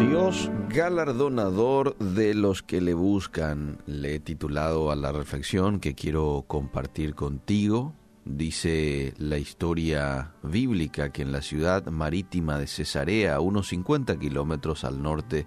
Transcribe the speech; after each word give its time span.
Dios 0.00 0.50
galardonador 0.70 1.94
de 1.98 2.32
los 2.32 2.62
que 2.62 2.80
le 2.80 2.94
buscan. 2.94 3.82
Le 3.84 4.14
he 4.14 4.18
titulado 4.18 4.90
a 4.90 4.96
la 4.96 5.12
reflexión 5.12 5.78
que 5.78 5.94
quiero 5.94 6.46
compartir 6.46 7.14
contigo. 7.14 7.92
Dice 8.24 9.12
la 9.18 9.36
historia 9.36 10.32
bíblica 10.42 11.12
que 11.12 11.20
en 11.20 11.32
la 11.32 11.42
ciudad 11.42 11.84
marítima 11.88 12.58
de 12.58 12.66
Cesarea, 12.66 13.40
unos 13.40 13.68
50 13.68 14.18
kilómetros 14.18 14.84
al 14.84 15.02
norte 15.02 15.46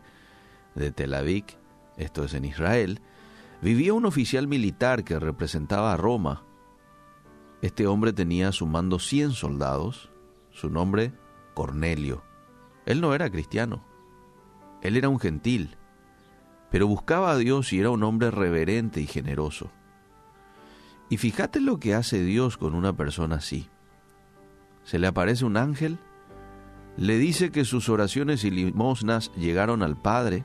de 0.76 0.92
Tel 0.92 1.16
Aviv, 1.16 1.46
esto 1.98 2.24
es 2.24 2.36
en 2.36 2.46
Israel, 2.46 3.02
vivía 3.60 3.96
un 3.96 4.06
oficial 4.06 4.48
militar 4.48 5.04
que 5.04 5.18
representaba 5.18 5.94
a 5.94 5.98
Roma. 5.98 6.44
Este 7.64 7.88
hombre 7.88 8.14
tenía 8.14 8.50
a 8.50 8.52
su 8.52 8.68
mando 8.68 9.00
100 9.00 9.32
soldados, 9.32 10.12
su 10.52 10.70
nombre 10.70 11.12
Cornelio. 11.56 12.24
Él 12.86 13.02
no 13.02 13.16
era 13.16 13.32
cristiano, 13.32 13.84
él 14.84 14.98
era 14.98 15.10
un 15.10 15.20
gentil, 15.20 15.78
pero 16.70 16.88
buscaba 16.88 17.32
a 17.32 17.38
Dios 17.38 17.72
y 17.72 17.80
era 17.80 17.90
un 17.90 18.04
hombre 18.04 18.32
reverente 18.32 19.00
y 19.00 19.08
generoso. 19.08 19.72
Y 21.10 21.18
fíjate 21.18 21.62
lo 21.62 21.80
que 21.80 21.96
hace 21.96 22.22
Dios 22.22 22.58
con 22.58 22.76
una 22.76 22.96
persona 22.96 23.38
así. 23.38 23.70
Se 24.84 25.00
le 25.00 25.08
aparece 25.08 25.46
un 25.46 25.56
ángel, 25.56 26.00
le 26.98 27.18
dice 27.18 27.50
que 27.50 27.64
sus 27.64 27.88
oraciones 27.88 28.44
y 28.44 28.52
limosnas 28.52 29.32
llegaron 29.36 29.84
al 29.84 29.96
Padre, 29.96 30.44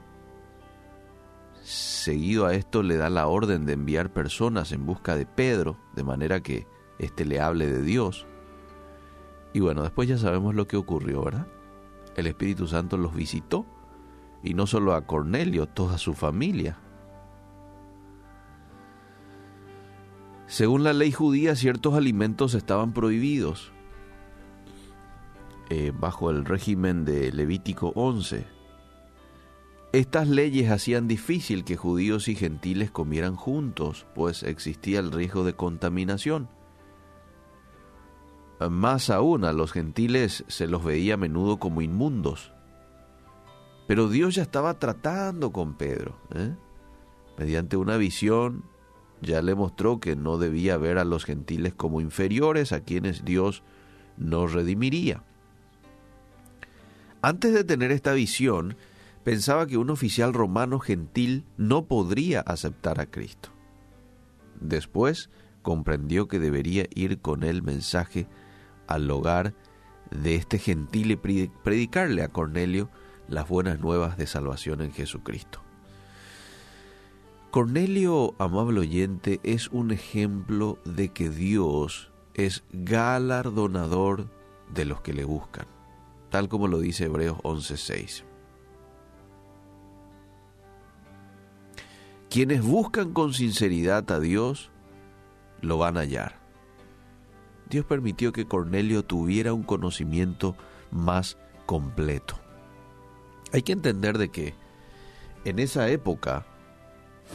seguido 1.62 2.46
a 2.46 2.54
esto 2.54 2.84
le 2.84 2.96
da 2.96 3.10
la 3.10 3.26
orden 3.26 3.66
de 3.66 3.72
enviar 3.72 4.12
personas 4.12 4.70
en 4.70 4.86
busca 4.86 5.16
de 5.16 5.26
Pedro, 5.26 5.78
de 5.96 6.04
manera 6.04 6.42
que 6.42 6.66
éste 7.00 7.24
le 7.24 7.40
hable 7.40 7.66
de 7.66 7.82
Dios. 7.82 8.26
Y 9.52 9.60
bueno, 9.60 9.82
después 9.82 10.08
ya 10.08 10.16
sabemos 10.16 10.54
lo 10.54 10.68
que 10.68 10.76
ocurrió, 10.76 11.24
¿verdad? 11.24 11.48
El 12.14 12.28
Espíritu 12.28 12.68
Santo 12.68 12.96
los 12.96 13.14
visitó, 13.14 13.66
y 14.42 14.54
no 14.54 14.66
solo 14.66 14.94
a 14.94 15.06
Cornelio, 15.06 15.66
toda 15.66 15.98
su 15.98 16.14
familia. 16.14 16.78
Según 20.46 20.82
la 20.82 20.92
ley 20.92 21.12
judía, 21.12 21.54
ciertos 21.56 21.94
alimentos 21.94 22.54
estaban 22.54 22.92
prohibidos 22.92 23.72
eh, 25.68 25.92
bajo 25.94 26.30
el 26.30 26.46
régimen 26.46 27.04
de 27.04 27.30
Levítico 27.32 27.92
11. 27.94 28.46
Estas 29.92 30.28
leyes 30.28 30.70
hacían 30.70 31.08
difícil 31.08 31.64
que 31.64 31.76
judíos 31.76 32.28
y 32.28 32.34
gentiles 32.34 32.90
comieran 32.90 33.36
juntos, 33.36 34.06
pues 34.14 34.42
existía 34.42 35.00
el 35.00 35.12
riesgo 35.12 35.44
de 35.44 35.54
contaminación. 35.54 36.48
Más 38.70 39.10
aún, 39.10 39.44
a 39.44 39.52
los 39.52 39.72
gentiles 39.72 40.44
se 40.48 40.66
los 40.66 40.82
veía 40.82 41.14
a 41.14 41.18
menudo 41.18 41.58
como 41.58 41.80
inmundos. 41.80 42.52
Pero 43.88 44.08
Dios 44.10 44.34
ya 44.34 44.42
estaba 44.42 44.78
tratando 44.78 45.50
con 45.50 45.72
Pedro. 45.72 46.14
¿eh? 46.34 46.54
Mediante 47.38 47.78
una 47.78 47.96
visión 47.96 48.64
ya 49.22 49.40
le 49.40 49.54
mostró 49.54 49.98
que 49.98 50.14
no 50.14 50.36
debía 50.36 50.76
ver 50.76 50.98
a 50.98 51.04
los 51.04 51.24
gentiles 51.24 51.72
como 51.74 52.02
inferiores 52.02 52.72
a 52.72 52.80
quienes 52.80 53.24
Dios 53.24 53.62
no 54.18 54.46
redimiría. 54.46 55.24
Antes 57.22 57.54
de 57.54 57.64
tener 57.64 57.90
esta 57.90 58.12
visión, 58.12 58.76
pensaba 59.24 59.66
que 59.66 59.78
un 59.78 59.88
oficial 59.88 60.34
romano 60.34 60.80
gentil 60.80 61.46
no 61.56 61.86
podría 61.86 62.40
aceptar 62.42 63.00
a 63.00 63.06
Cristo. 63.06 63.48
Después 64.60 65.30
comprendió 65.62 66.28
que 66.28 66.38
debería 66.38 66.84
ir 66.94 67.20
con 67.20 67.42
el 67.42 67.62
mensaje 67.62 68.26
al 68.86 69.10
hogar 69.10 69.54
de 70.10 70.34
este 70.34 70.58
gentil 70.58 71.10
y 71.12 71.16
predicarle 71.16 72.22
a 72.22 72.28
Cornelio 72.28 72.90
las 73.28 73.48
buenas 73.48 73.78
nuevas 73.78 74.16
de 74.16 74.26
salvación 74.26 74.80
en 74.80 74.92
Jesucristo. 74.92 75.60
Cornelio, 77.50 78.34
amable 78.38 78.80
oyente, 78.80 79.40
es 79.42 79.68
un 79.68 79.90
ejemplo 79.90 80.78
de 80.84 81.10
que 81.10 81.30
Dios 81.30 82.10
es 82.34 82.62
galardonador 82.72 84.28
de 84.72 84.84
los 84.84 85.00
que 85.00 85.14
le 85.14 85.24
buscan, 85.24 85.66
tal 86.30 86.48
como 86.48 86.68
lo 86.68 86.78
dice 86.78 87.04
Hebreos 87.06 87.38
11:6. 87.42 88.24
Quienes 92.30 92.62
buscan 92.62 93.14
con 93.14 93.32
sinceridad 93.32 94.10
a 94.12 94.20
Dios, 94.20 94.70
lo 95.62 95.78
van 95.78 95.96
a 95.96 96.00
hallar. 96.00 96.38
Dios 97.70 97.86
permitió 97.86 98.32
que 98.32 98.46
Cornelio 98.46 99.02
tuviera 99.04 99.54
un 99.54 99.62
conocimiento 99.62 100.54
más 100.90 101.38
completo. 101.66 102.38
Hay 103.52 103.62
que 103.62 103.72
entender 103.72 104.18
de 104.18 104.30
que 104.30 104.54
en 105.44 105.58
esa 105.58 105.88
época 105.88 106.46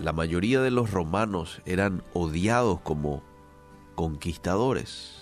la 0.01 0.13
mayoría 0.13 0.62
de 0.62 0.72
los 0.72 0.91
romanos 0.91 1.62
eran 1.66 2.03
odiados 2.13 2.79
como 2.81 3.24
conquistadores. 3.96 5.19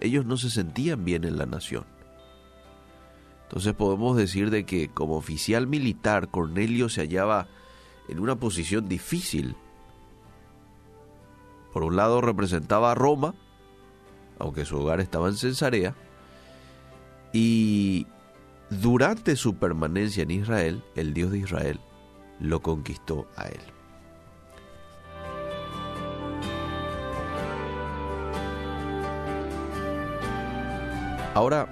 Ellos 0.00 0.24
no 0.24 0.36
se 0.36 0.50
sentían 0.50 1.04
bien 1.04 1.24
en 1.24 1.38
la 1.38 1.46
nación. 1.46 1.84
Entonces 3.44 3.72
podemos 3.74 4.16
decir 4.16 4.50
de 4.50 4.64
que 4.64 4.88
como 4.88 5.16
oficial 5.16 5.66
militar 5.66 6.28
Cornelio 6.28 6.88
se 6.88 7.00
hallaba 7.00 7.48
en 8.08 8.20
una 8.20 8.36
posición 8.36 8.88
difícil. 8.88 9.56
Por 11.72 11.82
un 11.82 11.96
lado 11.96 12.20
representaba 12.20 12.92
a 12.92 12.94
Roma, 12.94 13.34
aunque 14.38 14.64
su 14.64 14.78
hogar 14.78 15.00
estaba 15.00 15.28
en 15.28 15.36
Cesarea, 15.36 15.94
y 17.32 18.06
durante 18.70 19.36
su 19.36 19.54
permanencia 19.54 20.22
en 20.22 20.30
Israel, 20.30 20.82
el 20.94 21.14
Dios 21.14 21.30
de 21.32 21.38
Israel 21.38 21.80
lo 22.40 22.60
conquistó 22.60 23.26
a 23.36 23.46
él. 23.46 23.60
Ahora, 31.34 31.68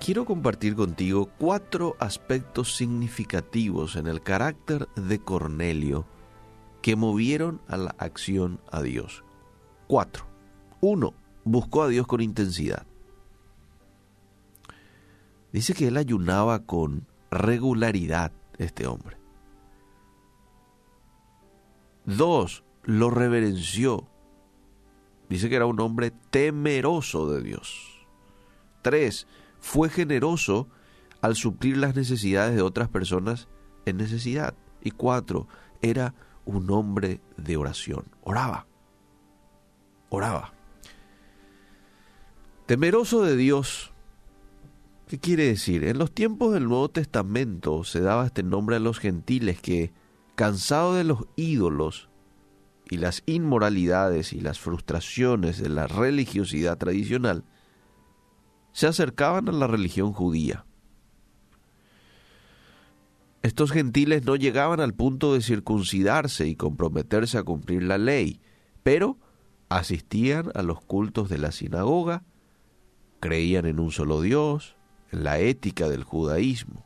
quiero 0.00 0.24
compartir 0.24 0.74
contigo 0.74 1.28
cuatro 1.38 1.94
aspectos 1.98 2.74
significativos 2.74 3.96
en 3.96 4.06
el 4.06 4.22
carácter 4.22 4.88
de 4.96 5.18
Cornelio 5.18 6.06
que 6.80 6.96
movieron 6.96 7.60
a 7.68 7.76
la 7.76 7.94
acción 7.98 8.60
a 8.70 8.82
Dios. 8.82 9.24
Cuatro. 9.86 10.26
Uno, 10.80 11.14
buscó 11.44 11.82
a 11.82 11.88
Dios 11.88 12.06
con 12.06 12.20
intensidad. 12.20 12.86
Dice 15.52 15.74
que 15.74 15.88
él 15.88 15.96
ayunaba 15.96 16.64
con 16.64 17.06
regularidad, 17.30 18.32
este 18.58 18.86
hombre. 18.86 19.18
Dos, 22.04 22.64
lo 22.84 23.10
reverenció. 23.10 24.08
Dice 25.28 25.48
que 25.48 25.56
era 25.56 25.66
un 25.66 25.80
hombre 25.80 26.10
temeroso 26.30 27.30
de 27.30 27.42
Dios. 27.42 28.06
Tres, 28.82 29.26
fue 29.60 29.88
generoso 29.88 30.68
al 31.20 31.36
suplir 31.36 31.76
las 31.76 31.94
necesidades 31.94 32.56
de 32.56 32.62
otras 32.62 32.88
personas 32.88 33.48
en 33.86 33.98
necesidad. 33.98 34.54
Y 34.82 34.90
cuatro, 34.90 35.48
era 35.80 36.14
un 36.44 36.70
hombre 36.70 37.20
de 37.36 37.56
oración. 37.56 38.06
Oraba. 38.22 38.66
Oraba. 40.08 40.52
Temeroso 42.66 43.22
de 43.22 43.36
Dios 43.36 43.91
¿Qué 45.12 45.18
quiere 45.18 45.44
decir? 45.44 45.84
En 45.84 45.98
los 45.98 46.10
tiempos 46.10 46.54
del 46.54 46.64
Nuevo 46.64 46.88
Testamento 46.88 47.84
se 47.84 48.00
daba 48.00 48.24
este 48.24 48.42
nombre 48.42 48.76
a 48.76 48.78
los 48.78 48.98
gentiles 48.98 49.60
que, 49.60 49.92
cansados 50.36 50.96
de 50.96 51.04
los 51.04 51.26
ídolos 51.36 52.08
y 52.88 52.96
las 52.96 53.22
inmoralidades 53.26 54.32
y 54.32 54.40
las 54.40 54.58
frustraciones 54.58 55.58
de 55.58 55.68
la 55.68 55.86
religiosidad 55.86 56.78
tradicional, 56.78 57.44
se 58.72 58.86
acercaban 58.86 59.50
a 59.50 59.52
la 59.52 59.66
religión 59.66 60.14
judía. 60.14 60.64
Estos 63.42 63.70
gentiles 63.70 64.24
no 64.24 64.36
llegaban 64.36 64.80
al 64.80 64.94
punto 64.94 65.34
de 65.34 65.42
circuncidarse 65.42 66.46
y 66.48 66.56
comprometerse 66.56 67.36
a 67.36 67.42
cumplir 67.42 67.82
la 67.82 67.98
ley, 67.98 68.40
pero 68.82 69.18
asistían 69.68 70.50
a 70.54 70.62
los 70.62 70.80
cultos 70.80 71.28
de 71.28 71.36
la 71.36 71.52
sinagoga, 71.52 72.24
creían 73.20 73.66
en 73.66 73.78
un 73.78 73.90
solo 73.90 74.22
Dios, 74.22 74.78
la 75.12 75.38
ética 75.38 75.88
del 75.88 76.02
judaísmo. 76.02 76.84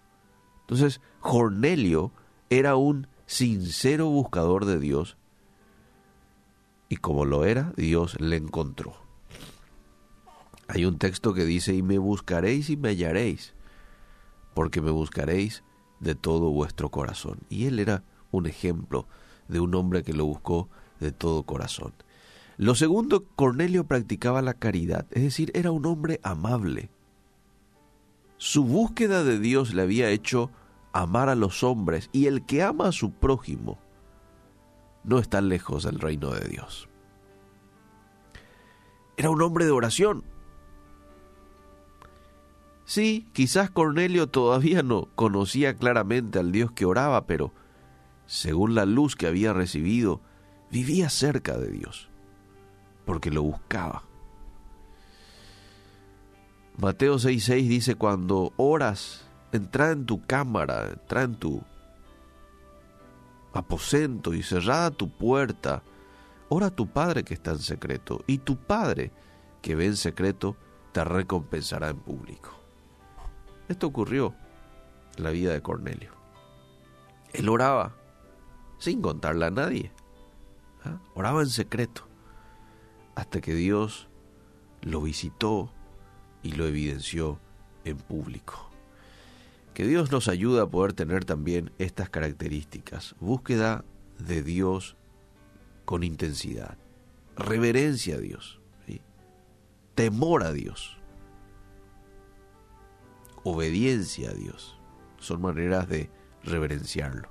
Entonces, 0.61 1.01
Cornelio 1.21 2.13
era 2.51 2.77
un 2.77 3.07
sincero 3.25 4.09
buscador 4.09 4.67
de 4.67 4.79
Dios 4.79 5.17
y 6.89 6.97
como 6.97 7.25
lo 7.25 7.45
era, 7.45 7.73
Dios 7.77 8.19
le 8.21 8.37
encontró. 8.37 8.95
Hay 10.69 10.85
un 10.85 10.99
texto 10.99 11.35
que 11.35 11.45
dice, 11.45 11.75
y 11.75 11.83
me 11.83 11.99
buscaréis 11.99 12.71
y 12.71 12.77
me 12.77 12.91
hallaréis, 12.91 13.55
porque 14.55 14.81
me 14.81 14.91
buscaréis 14.91 15.63
de 16.01 16.15
todo 16.15 16.51
vuestro 16.51 16.91
corazón. 16.91 17.41
Y 17.49 17.67
él 17.67 17.79
era 17.79 18.05
un 18.31 18.47
ejemplo 18.47 19.07
de 19.49 19.61
un 19.61 19.75
hombre 19.75 20.03
que 20.03 20.13
lo 20.13 20.27
buscó 20.27 20.69
de 21.01 21.13
todo 21.13 21.45
corazón. 21.45 21.93
Lo 22.57 22.75
segundo, 22.75 23.25
Cornelio 23.37 23.87
practicaba 23.87 24.43
la 24.43 24.55
caridad, 24.55 25.07
es 25.11 25.23
decir, 25.23 25.51
era 25.55 25.73
un 25.73 25.87
hombre 25.87 26.21
amable. 26.23 26.89
Su 28.39 28.65
búsqueda 28.65 29.25
de 29.25 29.39
Dios 29.39 29.75
le 29.75 29.83
había 29.83 30.11
hecho 30.11 30.51
amar 30.93 31.29
a 31.29 31.35
los 31.35 31.63
hombres 31.63 32.11
y 32.13 32.27
el 32.27 32.45
que 32.45 32.63
ama 32.63 32.89
a 32.89 32.93
su 32.93 33.13
prójimo 33.13 33.79
no 35.05 35.19
está 35.19 35.41
lejos 35.41 35.85
del 35.85 36.01
reino 36.01 36.31
de 36.31 36.49
Dios. 36.49 36.89
Era 39.17 39.31
un 39.31 39.41
hombre 39.41 39.65
de 39.65 39.71
oración. 39.71 40.25
Sí, 42.85 43.27
quizás 43.33 43.71
Cornelio 43.71 44.29
todavía 44.29 44.83
no 44.83 45.09
conocía 45.15 45.77
claramente 45.77 46.39
al 46.39 46.53
Dios 46.53 46.73
que 46.73 46.85
oraba, 46.85 47.27
pero 47.27 47.53
según 48.27 48.75
la 48.75 48.85
luz 48.85 49.17
que 49.17 49.27
había 49.27 49.53
recibido, 49.53 50.21
vivía 50.71 51.09
cerca 51.09 51.57
de 51.57 51.71
Dios, 51.71 52.11
porque 53.05 53.31
lo 53.31 53.43
buscaba. 53.43 54.03
Mateo 56.79 57.19
6:6 57.19 57.69
dice, 57.69 57.95
cuando 57.95 58.53
oras, 58.57 59.27
entra 59.51 59.93
en 59.93 60.05
tu 60.05 60.27
cámara, 60.27 60.91
entra 60.91 61.23
en 61.23 61.37
tu 61.37 61.63
aposento 63.55 64.35
y 64.35 64.43
cerrada 64.43 64.91
tu 64.91 65.09
puerta, 65.09 65.83
ora 66.51 66.67
a 66.67 66.71
tu 66.71 66.87
Padre 66.87 67.25
que 67.25 67.33
está 67.33 67.53
en 67.53 67.61
secreto, 67.61 68.23
y 68.27 68.39
tu 68.39 68.57
Padre 68.57 69.11
que 69.63 69.75
ve 69.75 69.87
en 69.87 69.97
secreto 69.97 70.57
te 70.93 71.03
recompensará 71.03 71.89
en 71.89 71.99
público. 71.99 72.51
Esto 73.69 73.87
ocurrió 73.87 74.35
en 75.17 75.25
la 75.25 75.31
vida 75.31 75.55
de 75.55 75.63
Cornelio. 75.63 76.11
Él 77.33 77.49
oraba 77.49 77.95
sin 78.79 79.01
contarle 79.01 79.47
a 79.47 79.51
nadie. 79.51 79.93
¿ah? 80.85 80.99
Oraba 81.15 81.41
en 81.41 81.49
secreto 81.49 82.07
hasta 83.15 83.41
que 83.41 83.55
Dios 83.55 84.09
lo 84.83 85.01
visitó 85.01 85.73
y 86.47 86.53
lo 86.53 86.67
evidenció 86.67 87.41
en 87.85 87.97
público. 87.97 88.71
Que 89.75 89.85
Dios 89.85 90.13
nos 90.13 90.29
ayude 90.29 90.63
a 90.63 90.67
poder 90.67 90.93
tener 90.93 91.25
también 91.25 91.73
estas 91.79 92.09
características. 92.09 93.17
Búsqueda 93.19 93.85
de 94.19 94.43
Dios 94.43 94.97
con 95.85 96.05
intensidad. 96.05 96.79
Reverencia 97.37 98.15
a 98.15 98.19
Dios. 98.19 98.61
Temor 99.97 100.45
a 100.45 100.53
Dios. 100.53 100.99
Obediencia 103.43 104.31
a 104.31 104.35
Dios. 104.35 104.79
Son 105.19 105.41
maneras 105.43 105.89
de 105.89 106.11
reverenciarlo. 106.45 107.29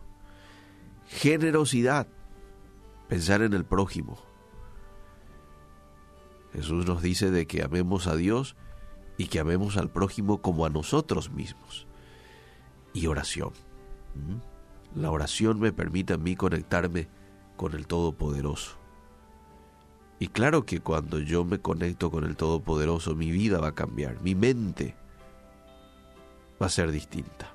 Generosidad. 1.07 2.07
Pensar 3.07 3.43
en 3.43 3.53
el 3.53 3.63
prójimo. 3.63 4.19
Jesús 6.53 6.85
nos 6.85 7.01
dice 7.01 7.31
de 7.31 7.47
que 7.47 7.63
amemos 7.63 8.07
a 8.07 8.15
Dios 8.15 8.55
y 9.17 9.27
que 9.27 9.39
amemos 9.39 9.77
al 9.77 9.89
prójimo 9.89 10.41
como 10.41 10.65
a 10.65 10.69
nosotros 10.69 11.31
mismos. 11.31 11.87
Y 12.93 13.07
oración. 13.07 13.51
¿Mm? 14.15 14.99
La 14.99 15.11
oración 15.11 15.59
me 15.59 15.73
permite 15.73 16.13
a 16.13 16.17
mí 16.17 16.35
conectarme 16.35 17.07
con 17.57 17.73
el 17.73 17.87
Todopoderoso. 17.87 18.77
Y 20.19 20.27
claro 20.27 20.65
que 20.65 20.79
cuando 20.79 21.19
yo 21.19 21.43
me 21.43 21.59
conecto 21.59 22.09
con 22.09 22.23
el 22.23 22.37
Todopoderoso, 22.37 23.15
mi 23.15 23.31
vida 23.31 23.59
va 23.59 23.69
a 23.69 23.75
cambiar, 23.75 24.21
mi 24.21 24.33
mente 24.35 24.95
va 26.61 26.67
a 26.67 26.69
ser 26.69 26.91
distinta. 26.91 27.53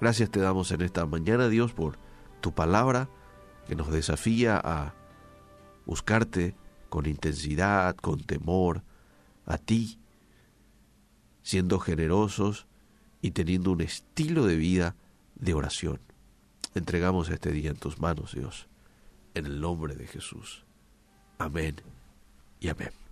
Gracias 0.00 0.30
te 0.30 0.40
damos 0.40 0.70
en 0.72 0.82
esta 0.82 1.06
mañana, 1.06 1.48
Dios, 1.48 1.72
por 1.72 1.98
tu 2.40 2.52
palabra 2.52 3.08
que 3.66 3.74
nos 3.74 3.90
desafía 3.90 4.60
a 4.62 4.94
buscarte 5.86 6.54
con 6.90 7.06
intensidad, 7.06 7.96
con 7.96 8.20
temor, 8.20 8.82
a 9.46 9.56
ti, 9.56 9.98
siendo 11.46 11.78
generosos 11.78 12.66
y 13.22 13.30
teniendo 13.30 13.70
un 13.70 13.80
estilo 13.80 14.46
de 14.46 14.56
vida 14.56 14.96
de 15.36 15.54
oración. 15.54 16.00
Entregamos 16.74 17.28
este 17.28 17.52
día 17.52 17.70
en 17.70 17.76
tus 17.76 18.00
manos, 18.00 18.32
Dios, 18.34 18.66
en 19.34 19.46
el 19.46 19.60
nombre 19.60 19.94
de 19.94 20.08
Jesús. 20.08 20.64
Amén 21.38 21.76
y 22.58 22.68
amén. 22.68 23.05